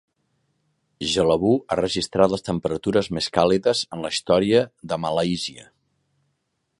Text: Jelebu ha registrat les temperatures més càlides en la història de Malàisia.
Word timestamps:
Jelebu 1.09 1.51
ha 1.73 1.77
registrat 1.79 2.33
les 2.35 2.45
temperatures 2.49 3.11
més 3.19 3.29
càlides 3.37 3.85
en 3.97 4.07
la 4.07 4.11
història 4.15 4.65
de 4.93 4.99
Malàisia. 5.05 5.69